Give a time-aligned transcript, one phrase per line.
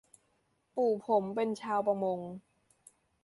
[0.75, 2.19] ปู่ผมเป็นชาวประมง